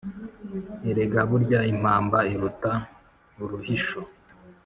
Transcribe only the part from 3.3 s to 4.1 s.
uruhisho